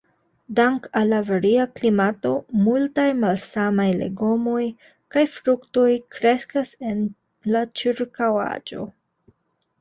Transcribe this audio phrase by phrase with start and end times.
[0.59, 2.31] Dank' al la varia klimato,
[2.67, 4.63] multaj malsamaj legomoj
[5.17, 5.85] kaj fruktoj
[6.17, 7.05] kreskas en
[7.53, 8.89] la ĉirkaŭaĵo.